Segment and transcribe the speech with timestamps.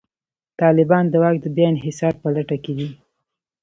[0.61, 2.89] طالبان د واک د بیا انحصار په لټه کې دي.